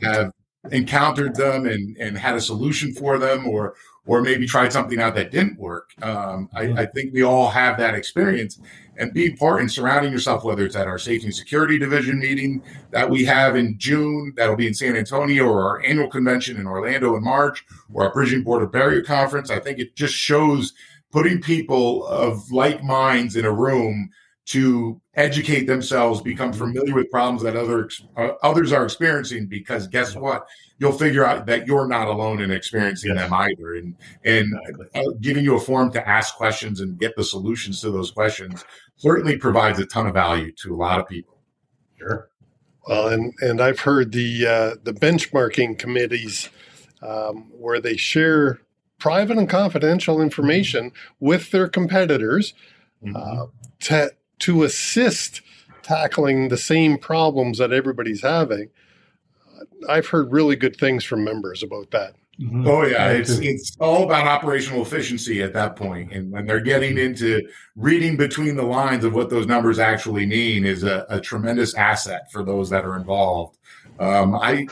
[0.00, 0.32] have
[0.70, 5.14] encountered them and, and had a solution for them or or maybe tried something out
[5.14, 5.90] that didn't work.
[6.02, 8.58] Um, I, I, think we all have that experience
[8.96, 12.62] and being part and surrounding yourself, whether it's at our safety and security division meeting
[12.90, 16.66] that we have in June, that'll be in San Antonio, or our annual convention in
[16.66, 19.50] Orlando in March, or our Bridging Border Barrier Conference.
[19.50, 20.72] I think it just shows
[21.10, 24.10] putting people of like minds in a room
[24.46, 29.46] to educate themselves, become familiar with problems that other uh, others are experiencing.
[29.46, 30.46] Because guess what,
[30.78, 33.22] you'll figure out that you're not alone in experiencing yes.
[33.22, 33.94] them either, and
[34.24, 34.54] and
[34.94, 38.64] uh, giving you a forum to ask questions and get the solutions to those questions
[38.96, 41.38] certainly provides a ton of value to a lot of people.
[41.98, 42.28] Sure.
[42.86, 46.48] Well, and and I've heard the uh, the benchmarking committees
[47.02, 48.60] um, where they share
[48.98, 52.54] private and confidential information with their competitors
[53.04, 53.16] mm-hmm.
[53.16, 53.46] uh,
[53.80, 54.12] to
[54.42, 55.40] to assist
[55.82, 58.68] tackling the same problems that everybody's having.
[59.88, 62.14] I've heard really good things from members about that.
[62.40, 62.66] Mm-hmm.
[62.66, 66.96] Oh yeah, it's it's all about operational efficiency at that point, and when they're getting
[66.96, 71.74] into reading between the lines of what those numbers actually mean is a, a tremendous
[71.74, 73.58] asset for those that are involved.
[74.00, 74.66] Um, I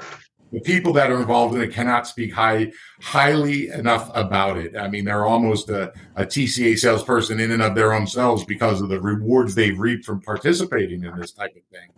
[0.52, 4.76] the people that are involved in it cannot speak high highly enough about it.
[4.76, 8.80] I mean, they're almost a, a, TCA salesperson in and of their own selves because
[8.80, 11.88] of the rewards they've reaped from participating in this type of thing,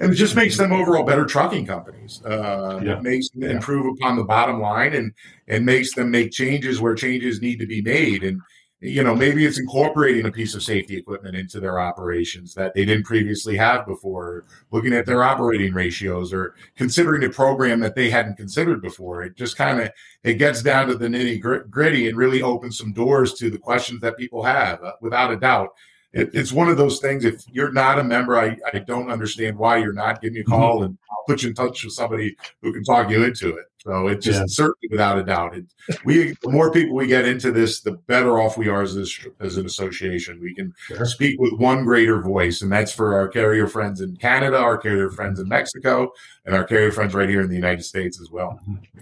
[0.00, 2.22] and it just makes them overall better trucking companies.
[2.24, 2.98] Uh, yeah.
[2.98, 5.12] It makes them improve upon the bottom line and
[5.48, 8.22] and makes them make changes where changes need to be made.
[8.24, 8.40] And
[8.82, 12.84] you know, maybe it's incorporating a piece of safety equipment into their operations that they
[12.84, 18.10] didn't previously have before, looking at their operating ratios or considering a program that they
[18.10, 19.22] hadn't considered before.
[19.22, 19.90] It just kind of
[20.24, 24.00] it gets down to the nitty gritty and really opens some doors to the questions
[24.00, 25.68] that people have, uh, without a doubt.
[26.12, 27.24] It, it's one of those things.
[27.24, 30.20] If you're not a member, I, I don't understand why you're not.
[30.20, 30.84] Give me a call mm-hmm.
[30.86, 33.66] and I'll put you in touch with somebody who can talk you into it.
[33.84, 34.46] So it's just yeah.
[34.46, 35.56] certainly without a doubt.
[35.56, 35.64] It,
[36.04, 39.18] we the more people we get into this, the better off we are as this,
[39.40, 40.40] as an association.
[40.40, 41.04] We can sure.
[41.04, 45.10] speak with one greater voice, and that's for our carrier friends in Canada, our carrier
[45.10, 46.12] friends in Mexico,
[46.46, 48.60] and our carrier friends right here in the United States as well.
[48.68, 49.00] Mm-hmm.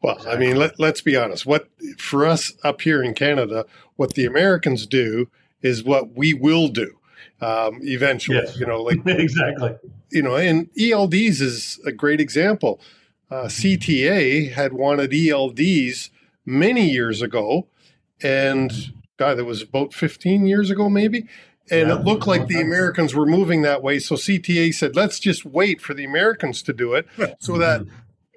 [0.00, 1.44] Well, I mean, let, let's be honest.
[1.44, 1.68] What
[1.98, 3.66] for us up here in Canada,
[3.96, 5.28] what the Americans do
[5.60, 6.96] is what we will do
[7.42, 8.38] um, eventually.
[8.38, 8.58] Yes.
[8.58, 9.76] You know, like exactly.
[10.10, 12.80] You know, and ELDs is a great example
[13.30, 16.10] uh, CTA had wanted ELDs
[16.46, 17.66] many years ago,
[18.22, 21.26] and God, that was about 15 years ago, maybe.
[21.70, 23.98] And yeah, it looked like the Americans were moving that way.
[23.98, 27.06] So CTA said, let's just wait for the Americans to do it
[27.38, 27.84] so that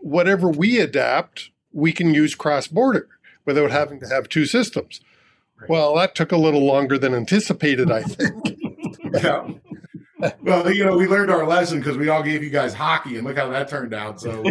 [0.01, 3.07] whatever we adapt, we can use cross border
[3.45, 4.99] without having to have two systems.
[5.69, 8.57] Well, that took a little longer than anticipated, I think.
[9.23, 9.47] yeah
[10.41, 13.25] well, you know, we learned our lesson because we all gave you guys hockey, and
[13.25, 14.21] look how that turned out.
[14.21, 14.31] So,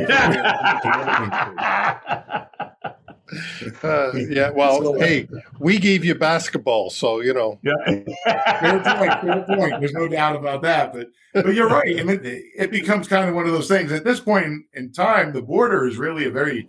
[3.82, 4.50] uh, yeah.
[4.50, 5.28] Well, so, hey,
[5.58, 7.58] we gave you basketball, so you know.
[7.62, 7.74] Yeah.
[7.84, 9.20] fair point.
[9.20, 9.80] Fair point.
[9.80, 10.92] There's no doubt about that.
[10.92, 12.00] But but you're right.
[12.00, 13.92] I mean, it becomes kind of one of those things.
[13.92, 16.68] At this point in, in time, the border is really a very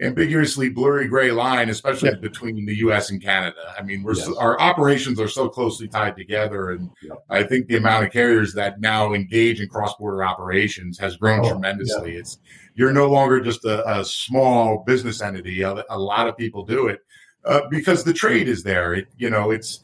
[0.00, 2.16] ambiguously blurry gray line, especially yeah.
[2.16, 3.10] between the U.S.
[3.10, 3.74] and Canada.
[3.78, 4.26] I mean, we're yes.
[4.26, 7.14] so, our operations are so closely tied together, and yeah.
[7.28, 11.50] I think the amount of carriers that now engage in cross-border operations has grown oh,
[11.50, 12.12] tremendously.
[12.14, 12.20] Yeah.
[12.20, 12.38] It's
[12.74, 15.62] you're no longer just a, a small business entity.
[15.62, 17.00] A, a, lot of people do it
[17.44, 18.94] uh, because the trade is there.
[18.94, 19.80] It, you know, it's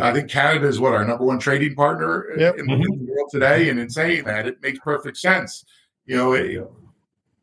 [0.00, 2.58] I think Canada is what our number one trading partner yep.
[2.58, 2.82] in, mm-hmm.
[2.82, 5.64] in, the world today, and in saying that, it makes perfect sense.
[6.06, 6.60] You know, it,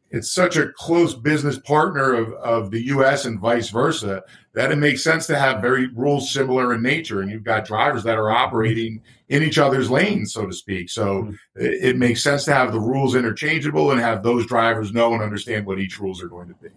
[0.09, 3.25] it's such a close business partner of, of the U.S.
[3.25, 7.21] and vice versa that it makes sense to have very rules similar in nature.
[7.21, 10.89] And you've got drivers that are operating in each other's lanes, so to speak.
[10.89, 11.33] So mm-hmm.
[11.55, 15.21] it, it, makes sense to have the rules interchangeable and have those drivers know and
[15.21, 16.69] understand what each rules are going to be.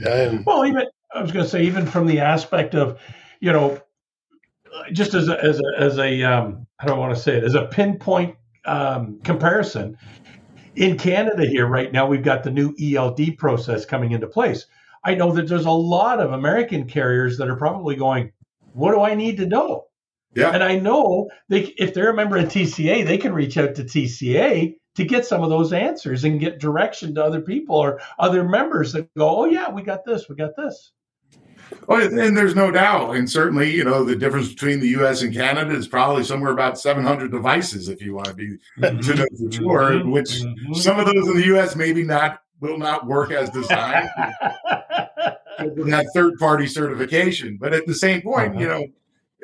[0.00, 0.38] Yeah.
[0.44, 3.00] Well, even I was going to say, even from the aspect of,
[3.40, 3.80] you know,
[4.92, 7.54] just as a, as a, as a um, I don't want to say it as
[7.54, 9.96] a pinpoint um, comparison
[10.78, 14.66] in Canada here right now, we've got the new ELD process coming into place.
[15.04, 18.32] I know that there's a lot of American carriers that are probably going,
[18.72, 19.86] "What do I need to know?"
[20.34, 20.50] Yeah.
[20.50, 23.84] And I know they, if they're a member of TCA, they can reach out to
[23.84, 28.44] TCA to get some of those answers and get direction to other people or other
[28.44, 30.92] members that go, "Oh yeah, we got this, we got this."
[31.86, 35.22] Well, and there's no doubt, and certainly, you know, the difference between the U.S.
[35.22, 39.00] and Canada is probably somewhere about 700 devices, if you want to be mm-hmm.
[39.00, 39.90] to know for sure.
[39.92, 40.10] Mm-hmm.
[40.10, 40.74] Which mm-hmm.
[40.74, 41.76] some of those in the U.S.
[41.76, 44.08] maybe not will not work as designed.
[45.60, 48.60] It have third-party certification, but at the same point, uh-huh.
[48.60, 48.86] you know,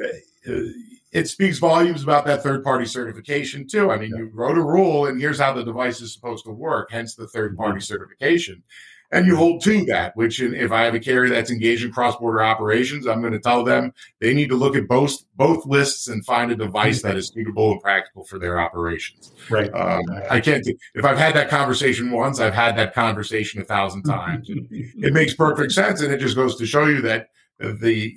[0.04, 0.70] uh,
[1.10, 3.90] it speaks volumes about that third-party certification too.
[3.90, 6.92] I mean, you wrote a rule, and here's how the device is supposed to work.
[6.92, 8.62] Hence, the third-party certification
[9.10, 10.16] and you hold to that.
[10.16, 13.38] Which, if I have a carrier that's engaged in cross border operations, I'm going to
[13.38, 17.16] tell them they need to look at both both lists and find a device that
[17.16, 19.32] is suitable and practical for their operations.
[19.50, 19.72] Right.
[19.74, 20.66] Um, I can't.
[20.94, 24.48] If I've had that conversation once, I've had that conversation a thousand times.
[24.48, 28.14] it makes perfect sense, and it just goes to show you that the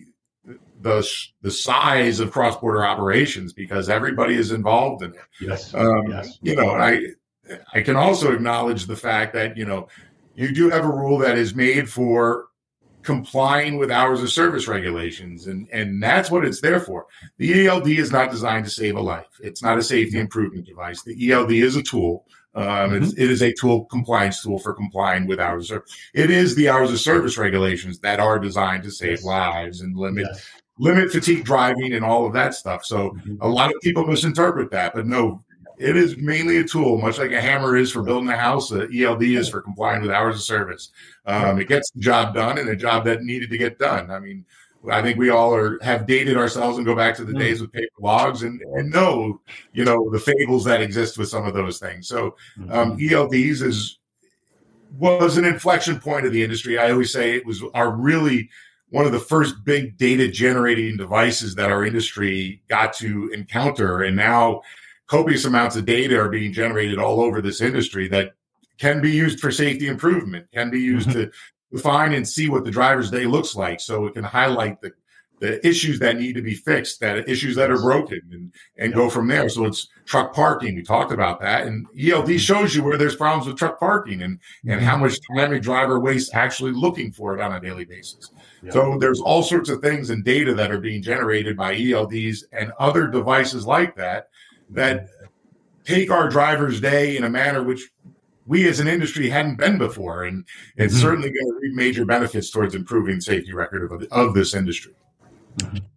[0.81, 1.07] the
[1.41, 5.21] the size of cross border operations because everybody is involved in it.
[5.41, 5.73] Yes.
[5.73, 6.37] Um, yes.
[6.41, 7.01] You know, I
[7.73, 9.87] I can also acknowledge the fact that you know
[10.37, 12.45] you do have a rule that is made for
[13.01, 17.05] complying with hours of service regulations and and that's what it's there for
[17.37, 21.01] the eld is not designed to save a life it's not a safety improvement device
[21.03, 23.03] the eld is a tool um, mm-hmm.
[23.03, 26.67] it is a tool compliance tool for complying with hours of service it is the
[26.67, 29.23] hours of service regulations that are designed to save yes.
[29.23, 30.45] lives and limit yes.
[30.77, 33.35] limit fatigue driving and all of that stuff so mm-hmm.
[33.39, 35.41] a lot of people misinterpret that but no
[35.77, 38.69] it is mainly a tool, much like a hammer is for building a house.
[38.69, 40.89] The ELD is for complying with hours of service.
[41.25, 44.09] Um, it gets the job done, and a job that needed to get done.
[44.09, 44.43] I mean,
[44.91, 47.39] I think we all are have dated ourselves and go back to the mm.
[47.39, 49.39] days with paper logs and, and know,
[49.73, 52.07] you know, the fables that exist with some of those things.
[52.07, 52.35] So
[52.69, 53.13] um, mm-hmm.
[53.13, 53.99] ELDs is
[54.97, 56.79] was an inflection point of the industry.
[56.79, 58.49] I always say it was our really
[58.89, 64.15] one of the first big data generating devices that our industry got to encounter, and
[64.15, 64.61] now
[65.07, 68.33] copious amounts of data are being generated all over this industry that
[68.77, 71.21] can be used for safety improvement, can be used mm-hmm.
[71.21, 71.31] to
[71.71, 73.79] define and see what the driver's day looks like.
[73.79, 74.91] So it can highlight the,
[75.39, 79.09] the issues that need to be fixed, that issues that are broken and, and go
[79.09, 79.49] from there.
[79.49, 80.75] So it's truck parking.
[80.75, 81.67] We talked about that.
[81.67, 82.37] And ELD mm-hmm.
[82.37, 85.03] shows you where there's problems with truck parking and, and how mm-hmm.
[85.03, 88.31] much time a driver wastes actually looking for it on a daily basis.
[88.61, 88.71] Yeah.
[88.71, 92.71] So there's all sorts of things and data that are being generated by ELDs and
[92.79, 94.29] other devices like that
[94.69, 95.09] that
[95.85, 97.89] take our driver's day in a manner which
[98.45, 100.23] we as an industry hadn't been before.
[100.23, 101.01] And it's mm-hmm.
[101.01, 104.93] certainly going to reap major benefits towards improving safety record of, of this industry.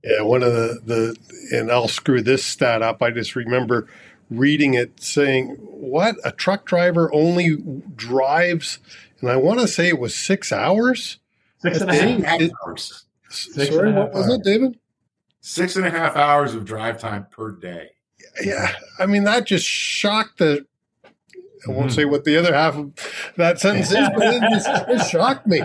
[0.03, 3.03] Yeah, one of the, the, and I'll screw this stat up.
[3.03, 3.87] I just remember
[4.31, 6.17] reading it saying, what?
[6.25, 7.59] A truck driver only
[7.95, 8.79] drives,
[9.21, 11.19] and I want to say it was six hours?
[11.59, 13.05] Six and a half it, hours.
[13.29, 14.39] Six sorry, what was hours.
[14.39, 14.79] it, David?
[15.43, 17.91] Six and a half hours of drive time per day
[18.43, 20.67] yeah, I mean that just shocked the.
[21.05, 21.95] I won't mm-hmm.
[21.95, 22.93] say what the other half of
[23.37, 25.61] that sentence is, but it, just, it shocked me.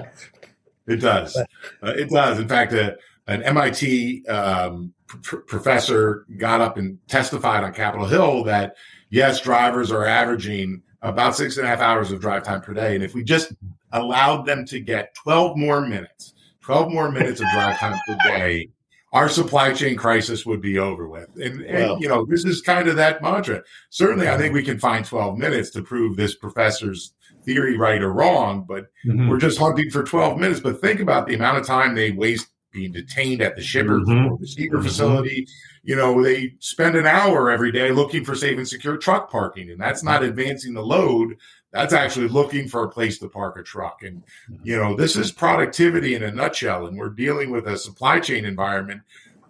[0.88, 1.38] It does.
[1.38, 2.38] Uh, it does.
[2.38, 2.92] In fact, uh,
[3.28, 8.76] an MIT um, pr- professor got up and testified on Capitol Hill that
[9.10, 12.96] yes, drivers are averaging about six and a half hours of drive time per day,
[12.96, 13.54] and if we just
[13.92, 18.70] allowed them to get 12 more minutes, 12 more minutes of drive time per day,
[19.16, 21.30] our supply chain crisis would be over with.
[21.42, 23.64] And, and, you know, this is kind of that mantra.
[23.90, 27.14] Certainly, I think we can find 12 minutes to prove this professor's
[27.46, 29.30] theory right or wrong, but mm-hmm.
[29.30, 30.60] we're just hunting for 12 minutes.
[30.60, 34.34] But think about the amount of time they waste being detained at the shipper mm-hmm.
[34.34, 34.86] or receiver mm-hmm.
[34.86, 35.48] facility.
[35.84, 39.72] You know, they spend an hour every day looking for safe and secure truck parking,
[39.72, 41.38] and that's not advancing the load
[41.76, 44.02] that's actually looking for a place to park a truck.
[44.04, 44.24] And,
[44.64, 46.88] you know, this is productivity in a nutshell.
[46.88, 49.02] And we're dealing with a supply chain environment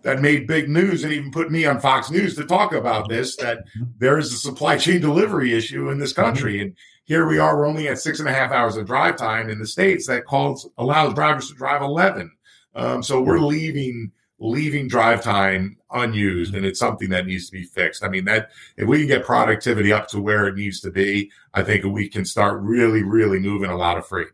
[0.01, 3.35] that made big news and even put me on Fox News to talk about this
[3.37, 3.65] that
[3.99, 6.61] there is a supply chain delivery issue in this country.
[6.61, 9.51] And here we are, we're only at six and a half hours of drive time
[9.51, 12.31] in the States that calls allows drivers to drive 11.
[12.73, 17.63] Um, so we're leaving leaving drive time unused and it's something that needs to be
[17.63, 18.03] fixed.
[18.03, 21.31] I mean that if we can get productivity up to where it needs to be,
[21.53, 24.29] I think we can start really, really moving a lot of freight.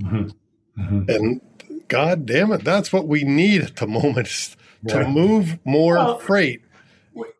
[0.00, 0.80] Mm-hmm.
[0.80, 1.10] Mm-hmm.
[1.10, 1.40] And
[1.88, 4.56] God damn it, that's what we need at the moment
[4.88, 6.62] to move more well, freight.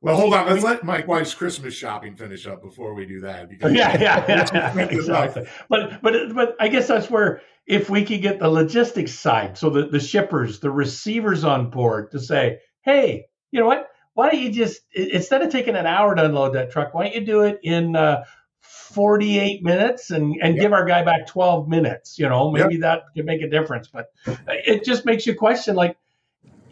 [0.01, 0.49] Well, hold on.
[0.49, 3.49] Let's let Mike White's Christmas shopping finish up before we do that.
[3.49, 5.47] Because yeah, yeah, yeah, exactly.
[5.69, 9.71] But but but I guess that's where if we could get the logistics side, so
[9.71, 13.89] the, the shippers, the receivers on board to say, hey, you know what?
[14.15, 17.15] Why don't you just instead of taking an hour to unload that truck, why don't
[17.15, 18.25] you do it in uh,
[18.61, 20.63] 48 minutes and, and yep.
[20.63, 22.19] give our guy back 12 minutes?
[22.19, 22.81] You know, maybe yep.
[22.83, 23.89] that could make a difference.
[23.89, 24.07] But
[24.49, 25.97] it just makes you question like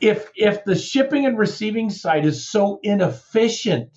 [0.01, 3.91] if if the shipping and receiving side is so inefficient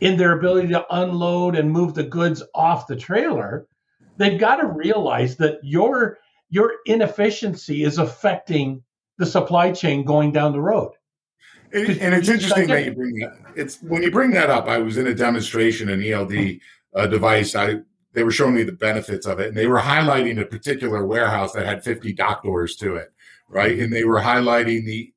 [0.00, 3.66] in their ability to unload and move the goods off the trailer,
[4.16, 6.18] they've got to realize that your
[6.50, 8.82] your inefficiency is affecting
[9.18, 10.92] the supply chain going down the road.
[11.72, 13.38] And, and it's interesting that you bring that.
[13.56, 14.66] It's when you bring that up.
[14.68, 16.58] I was in a demonstration, an ELD
[16.94, 17.54] uh, device.
[17.54, 17.76] I
[18.12, 21.52] they were showing me the benefits of it, and they were highlighting a particular warehouse
[21.52, 23.10] that had 50 dock doors to it,
[23.48, 23.78] right?
[23.78, 25.12] And they were highlighting the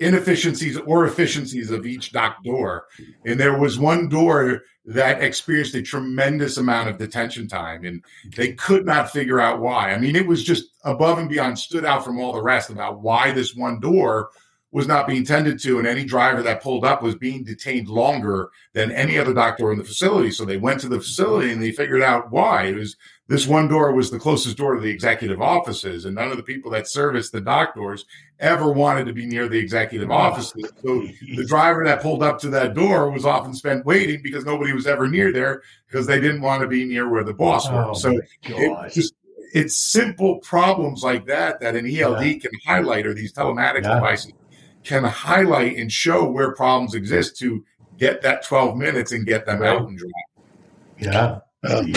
[0.00, 2.86] inefficiencies or efficiencies of each dock door.
[3.24, 8.02] And there was one door that experienced a tremendous amount of detention time and
[8.36, 9.92] they could not figure out why.
[9.92, 13.00] I mean, it was just above and beyond stood out from all the rest about
[13.00, 14.30] why this one door
[14.70, 18.50] was not being tended to, and any driver that pulled up was being detained longer
[18.74, 20.30] than any other dock door in the facility.
[20.30, 22.64] So they went to the facility and they figured out why.
[22.64, 22.96] It was
[23.28, 26.42] this one door was the closest door to the executive offices, and none of the
[26.42, 28.04] people that serviced the dock doors
[28.40, 30.70] ever wanted to be near the executive offices.
[30.82, 31.06] So
[31.36, 34.86] the driver that pulled up to that door was often spent waiting because nobody was
[34.86, 38.04] ever near there because they didn't want to be near where the boss oh, was.
[38.04, 39.14] Oh so it just
[39.54, 42.38] it's simple problems like that that an ELD yeah.
[42.38, 43.94] can highlight or these telematics yeah.
[43.94, 44.32] devices
[44.84, 47.64] can highlight and show where problems exist to
[47.98, 50.08] get that 12 minutes and get them out and dry.
[50.98, 51.40] Yeah.
[51.68, 51.92] Um,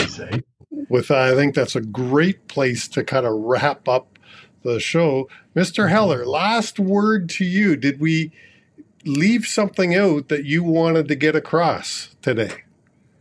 [0.88, 4.18] with that, I think that's a great place to kind of wrap up
[4.62, 5.28] the show.
[5.54, 5.84] Mr.
[5.84, 5.92] Mm-hmm.
[5.92, 7.76] Heller, last word to you.
[7.76, 8.32] Did we
[9.04, 12.52] leave something out that you wanted to get across today?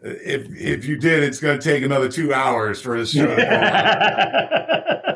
[0.03, 3.35] If if you did, it's going to take another two hours for this show.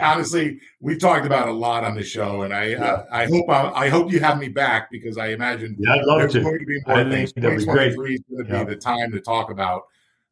[0.00, 2.84] honestly, we've talked about a lot on the show, and I yeah.
[2.84, 6.04] uh, I hope I, I, hope you have me back because I imagine yeah, I'd
[6.04, 6.40] love there's to.
[6.40, 7.32] going to be more I things.
[7.32, 8.64] Twenty twenty three is going to yeah.
[8.64, 9.84] be the time to talk about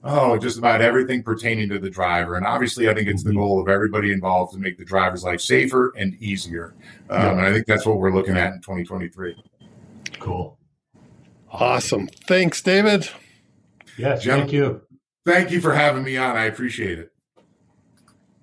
[0.02, 3.38] oh just about everything pertaining to the driver, and obviously I think it's the mm-hmm.
[3.38, 6.74] goal of everybody involved to make the driver's life safer and easier,
[7.08, 7.30] um, yeah.
[7.32, 9.36] and I think that's what we're looking at in twenty twenty three.
[10.18, 10.56] Cool.
[11.52, 12.06] Awesome.
[12.28, 13.08] Thanks, David.
[13.98, 14.82] Yes, thank you.
[15.26, 16.36] Thank you for having me on.
[16.36, 17.09] I appreciate it.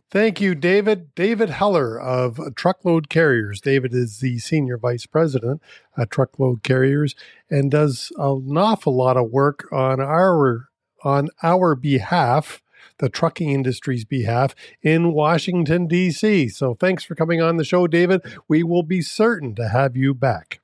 [0.10, 1.14] Thank you, David.
[1.16, 3.60] David Heller of Truckload Carriers.
[3.60, 5.62] David is the Senior Vice President
[5.98, 7.14] at Truckload Carriers
[7.50, 10.70] and does an awful lot of work on our
[11.04, 12.62] on our behalf,
[13.00, 16.50] the trucking industry's behalf in Washington, D.C.
[16.50, 18.22] So thanks for coming on the show, David.
[18.48, 20.62] We will be certain to have you back.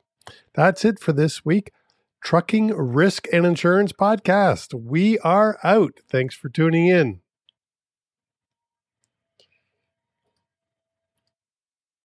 [0.54, 1.72] That's it for this week.
[2.22, 4.74] Trucking Risk and Insurance Podcast.
[4.74, 6.00] We are out.
[6.10, 7.23] Thanks for tuning in.